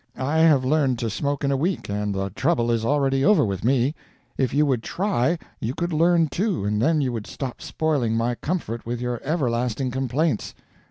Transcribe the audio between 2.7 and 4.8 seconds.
is already over with me; if you